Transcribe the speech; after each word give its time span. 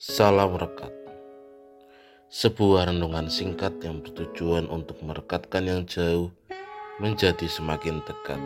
Salam 0.00 0.56
Rekat. 0.56 0.88
Sebuah 2.32 2.88
renungan 2.88 3.28
singkat 3.28 3.84
yang 3.84 4.00
bertujuan 4.00 4.64
untuk 4.72 4.96
merekatkan 5.04 5.68
yang 5.68 5.84
jauh 5.84 6.32
menjadi 7.04 7.44
semakin 7.44 8.00
dekat. 8.08 8.40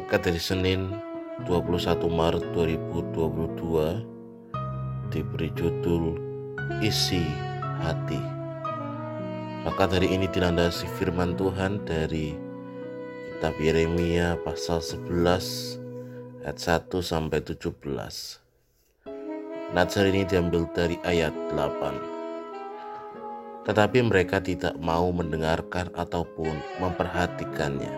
Rekat 0.00 0.24
dari 0.24 0.40
Senin 0.40 0.96
21 1.44 2.00
Maret 2.08 2.48
2022 2.56 5.12
Diberi 5.12 5.52
judul 5.52 6.16
Isi 6.80 7.20
Hati. 7.84 8.24
Rekat 9.68 10.00
hari 10.00 10.16
ini 10.16 10.32
dilandasi 10.32 10.88
firman 10.96 11.36
Tuhan 11.36 11.84
dari 11.84 12.40
Kitab 13.36 13.52
Yeremia 13.60 14.40
pasal 14.48 14.80
11 14.80 15.76
ayat 16.48 16.56
1 16.56 16.88
sampai 17.04 17.44
17 17.44 18.48
Natsar 19.70 20.10
ini 20.10 20.26
diambil 20.26 20.66
dari 20.74 20.98
ayat 21.06 21.30
8. 21.54 23.70
Tetapi 23.70 24.02
mereka 24.02 24.42
tidak 24.42 24.74
mau 24.82 25.14
mendengarkan 25.14 25.94
ataupun 25.94 26.58
memperhatikannya. 26.82 27.94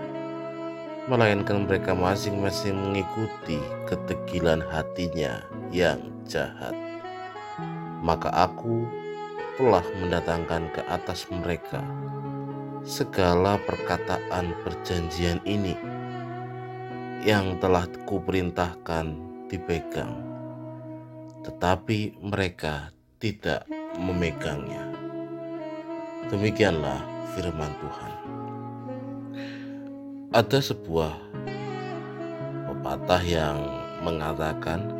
Melainkan 1.08 1.64
mereka 1.64 1.96
masing-masing 1.96 2.76
mengikuti 2.76 3.56
ketegilan 3.88 4.60
hatinya 4.68 5.40
yang 5.72 6.12
jahat. 6.28 6.76
Maka 8.04 8.28
aku 8.28 8.84
telah 9.56 9.84
mendatangkan 9.96 10.68
ke 10.76 10.84
atas 10.92 11.24
mereka 11.32 11.80
segala 12.84 13.56
perkataan 13.64 14.52
perjanjian 14.60 15.40
ini 15.48 15.72
yang 17.24 17.56
telah 17.64 17.88
kuperintahkan 18.04 19.16
dipegang 19.48 20.31
tetapi 21.42 22.18
mereka 22.22 22.94
tidak 23.18 23.66
memegangnya. 23.98 24.82
Demikianlah 26.30 27.02
firman 27.34 27.72
Tuhan. 27.82 28.12
Ada 30.32 30.58
sebuah 30.64 31.12
pepatah 32.70 33.22
yang 33.22 33.58
mengatakan 34.00 34.90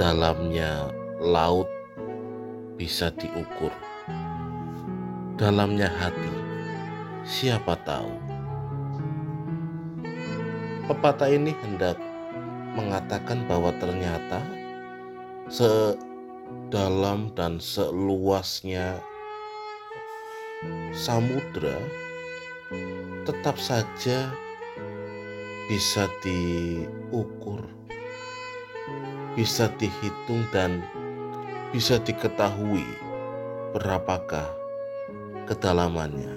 dalamnya 0.00 0.88
laut 1.20 1.68
bisa 2.78 3.12
diukur. 3.18 3.74
Dalamnya 5.38 5.90
hati 5.90 6.34
siapa 7.26 7.76
tahu. 7.84 8.14
Pepatah 10.88 11.28
ini 11.28 11.52
hendak 11.60 12.00
mengatakan 12.72 13.44
bahwa 13.44 13.68
ternyata 13.76 14.57
sedalam 15.48 17.32
dan 17.32 17.56
seluasnya 17.56 19.00
samudra 20.92 21.76
tetap 23.24 23.56
saja 23.56 24.28
bisa 25.68 26.08
diukur, 26.24 27.64
bisa 29.36 29.68
dihitung 29.76 30.44
dan 30.52 30.84
bisa 31.72 32.00
diketahui 32.00 32.84
berapakah 33.76 34.48
kedalamannya. 35.44 36.32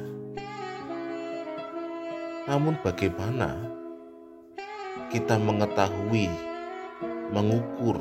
Namun 2.47 2.75
bagaimana 2.83 3.55
kita 5.11 5.39
mengetahui, 5.39 6.27
mengukur 7.31 7.99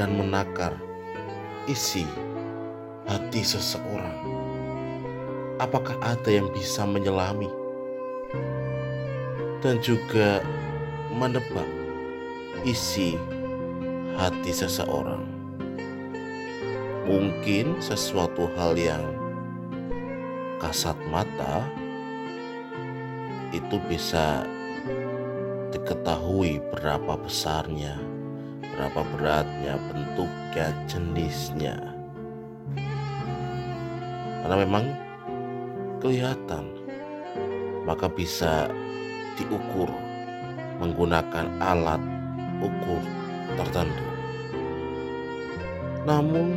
dan 0.00 0.16
menakar 0.16 0.72
isi 1.68 2.08
hati 3.04 3.44
seseorang. 3.44 4.16
Apakah 5.60 5.92
ada 6.00 6.32
yang 6.32 6.48
bisa 6.56 6.88
menyelami 6.88 7.52
dan 9.60 9.76
juga 9.84 10.40
menebak 11.12 11.68
isi 12.64 13.20
hati 14.16 14.56
seseorang? 14.56 15.20
Mungkin 17.04 17.84
sesuatu 17.84 18.48
hal 18.56 18.80
yang 18.80 19.04
kasat 20.64 20.96
mata 21.12 21.68
itu 23.52 23.76
bisa 23.84 24.48
diketahui 25.76 26.56
berapa 26.72 27.20
besarnya 27.20 28.09
berapa 28.80 29.04
beratnya, 29.12 29.76
bentuknya, 29.92 30.72
jenisnya. 30.88 31.76
Karena 34.40 34.56
memang 34.56 34.84
kelihatan, 36.00 36.64
maka 37.84 38.08
bisa 38.08 38.72
diukur 39.36 39.84
menggunakan 40.80 41.60
alat 41.60 42.00
ukur 42.64 43.04
tertentu. 43.60 44.06
Namun, 46.08 46.56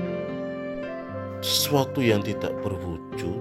sesuatu 1.43 1.99
yang 1.99 2.23
tidak 2.23 2.55
berwujud 2.63 3.35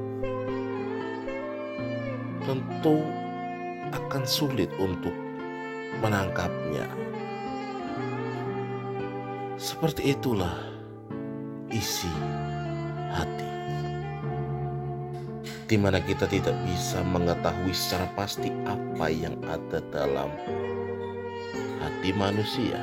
tentu 2.42 2.98
akan 3.94 4.26
sulit 4.26 4.74
untuk 4.82 5.14
menangkapnya. 6.02 6.90
Seperti 9.62 10.10
itulah 10.10 10.58
isi 11.70 12.10
hati, 13.14 13.46
di 15.70 15.78
mana 15.78 16.02
kita 16.02 16.26
tidak 16.26 16.58
bisa 16.66 16.98
mengetahui 17.06 17.70
secara 17.70 18.10
pasti 18.18 18.50
apa 18.66 19.06
yang 19.06 19.38
ada 19.46 19.78
dalam 19.94 20.34
hati 21.78 22.10
manusia. 22.10 22.82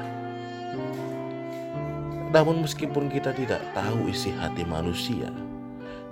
Namun, 2.32 2.64
meskipun 2.64 3.12
kita 3.12 3.36
tidak 3.36 3.60
tahu 3.76 4.08
isi 4.08 4.32
hati 4.32 4.64
manusia, 4.64 5.36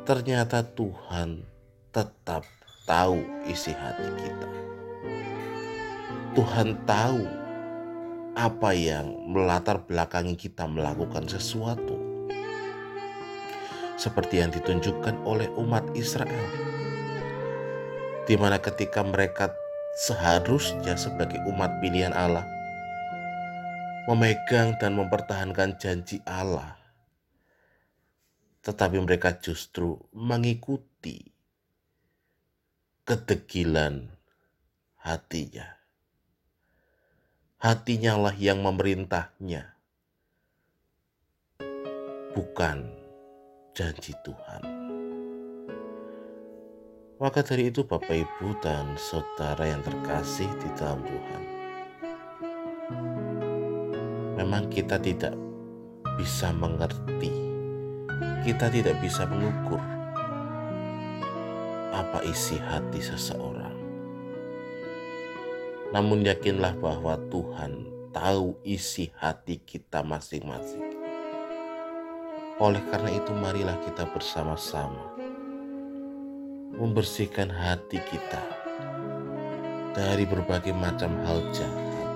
ternyata 0.03 0.67
Tuhan 0.67 1.47
tetap 1.95 2.43
tahu 2.83 3.23
isi 3.47 3.71
hati 3.71 4.03
kita. 4.19 4.49
Tuhan 6.35 6.75
tahu 6.83 7.46
apa 8.37 8.69
yang 8.77 9.33
melatar 9.33 9.81
belakangi 9.81 10.37
kita 10.37 10.69
melakukan 10.69 11.25
sesuatu. 11.25 11.97
Seperti 13.97 14.45
yang 14.45 14.53
ditunjukkan 14.53 15.25
oleh 15.25 15.49
umat 15.57 15.81
Israel. 15.97 16.45
Di 18.29 18.37
mana 18.37 18.61
ketika 18.61 19.01
mereka 19.01 19.49
seharusnya 19.97 20.93
sebagai 20.93 21.41
umat 21.49 21.81
pilihan 21.81 22.13
Allah 22.13 22.45
memegang 24.05 24.77
dan 24.77 24.93
mempertahankan 24.93 25.81
janji 25.81 26.21
Allah. 26.21 26.77
Tetapi 28.61 29.01
mereka 29.01 29.33
justru 29.41 29.97
mengikuti 30.13 31.33
kedegilan 33.01 34.13
hatinya 35.01 35.77
hatinya 37.57 38.29
lah 38.29 38.35
yang 38.37 38.61
memerintahnya, 38.61 39.73
bukan 42.37 42.85
janji 43.73 44.13
Tuhan. 44.21 44.61
Maka 47.17 47.41
dari 47.41 47.73
itu 47.73 47.81
Bapak 47.81 48.13
Ibu 48.13 48.61
dan 48.61 48.93
Saudara 48.93 49.65
yang 49.65 49.81
terkasih 49.81 50.45
di 50.61 50.69
dalam 50.77 51.01
Tuhan. 51.01 51.43
Memang 54.37 54.69
kita 54.69 55.01
tidak 55.01 55.33
bisa 56.13 56.53
mengerti, 56.53 57.33
kita 58.45 58.69
tidak 58.69 59.01
bisa 59.01 59.25
mengukur 59.25 59.81
apa 61.89 62.21
isi 62.21 62.61
hati 62.61 63.01
seseorang. 63.01 63.66
Namun 65.97 66.21
yakinlah 66.21 66.77
bahwa 66.77 67.17
Tuhan 67.33 67.89
tahu 68.13 68.53
isi 68.61 69.09
hati 69.17 69.57
kita 69.57 70.05
masing-masing. 70.05 70.93
Oleh 72.61 72.85
karena 72.93 73.17
itu 73.17 73.33
marilah 73.33 73.73
kita 73.81 74.05
bersama-sama 74.05 75.17
membersihkan 76.77 77.49
hati 77.49 77.97
kita 78.13 78.45
dari 79.97 80.29
berbagai 80.29 80.69
macam 80.77 81.17
hal 81.25 81.41
jahat 81.49 82.13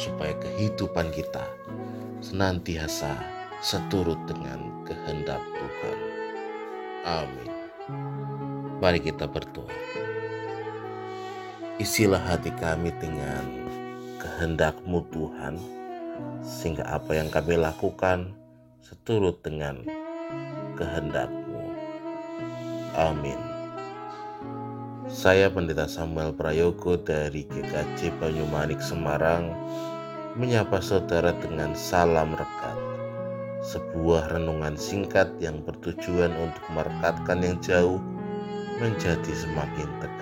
supaya 0.00 0.32
kehidupan 0.40 1.12
kita 1.12 1.44
senantiasa 2.24 3.12
seturut 3.60 4.16
dengan 4.24 4.72
kehendak 4.88 5.44
Tuhan. 5.52 5.98
Amin. 7.04 7.50
Mari 8.80 9.04
kita 9.04 9.28
berdoa. 9.28 10.13
Isilah 11.74 12.22
hati 12.22 12.54
kami 12.54 12.94
dengan 13.02 13.42
kehendakmu 14.22 15.10
Tuhan, 15.10 15.58
sehingga 16.38 16.86
apa 16.86 17.18
yang 17.18 17.26
kami 17.34 17.58
lakukan 17.58 18.30
seturut 18.78 19.42
dengan 19.42 19.82
kehendakmu. 20.78 21.74
Amin. 22.94 23.34
Saya 25.10 25.50
Pendeta 25.50 25.90
Samuel 25.90 26.30
Prayogo 26.30 26.94
dari 26.94 27.42
GKJ 27.42 28.22
Banyumanik 28.22 28.78
Semarang 28.78 29.50
menyapa 30.38 30.78
saudara 30.78 31.34
dengan 31.42 31.74
salam 31.74 32.38
rekat. 32.38 32.78
Sebuah 33.66 34.30
renungan 34.30 34.78
singkat 34.78 35.26
yang 35.42 35.58
bertujuan 35.66 36.38
untuk 36.38 36.62
merekatkan 36.70 37.42
yang 37.42 37.58
jauh 37.58 37.98
menjadi 38.78 39.32
semakin 39.34 39.90
dekat 39.98 40.13